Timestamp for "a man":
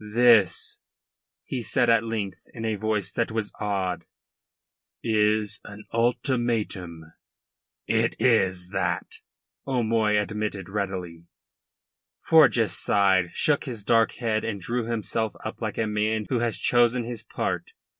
15.77-16.25